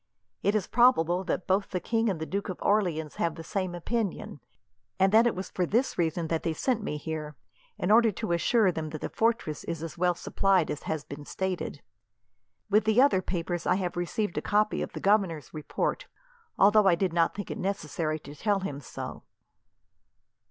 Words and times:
It 0.41 0.55
is 0.55 0.65
probable 0.65 1.23
that 1.25 1.45
both 1.45 1.69
the 1.69 1.79
king 1.79 2.09
and 2.09 2.19
the 2.19 2.25
Duke 2.25 2.49
of 2.49 2.57
Orleans 2.63 3.17
have 3.17 3.35
the 3.35 3.43
same 3.43 3.75
opinion, 3.75 4.39
and 4.97 5.11
that 5.11 5.27
it 5.27 5.35
was 5.35 5.51
for 5.51 5.63
this 5.63 5.95
reason 5.95 6.25
that 6.27 6.41
they 6.41 6.53
sent 6.53 6.81
me 6.81 6.97
here, 6.97 7.35
in 7.77 7.91
order 7.91 8.11
to 8.13 8.31
assure 8.31 8.71
them 8.71 8.89
that 8.89 9.01
the 9.01 9.09
fortress 9.11 9.63
is 9.65 9.83
as 9.83 9.99
well 9.99 10.15
supplied 10.15 10.71
as 10.71 10.81
has 10.89 11.03
been 11.03 11.23
stated. 11.23 11.83
With 12.67 12.85
the 12.85 12.99
other 12.99 13.21
papers, 13.21 13.67
I 13.67 13.75
have 13.75 13.95
received 13.95 14.39
a 14.39 14.41
copy 14.41 14.81
of 14.81 14.93
the 14.93 14.99
governor's 15.01 15.53
report, 15.53 16.07
although 16.57 16.87
I 16.87 16.95
did 16.95 17.13
not 17.13 17.35
think 17.35 17.51
it 17.51 17.59
necessary 17.59 18.17
to 18.21 18.33
tell 18.33 18.61
him 18.61 18.79
so." 18.81 19.21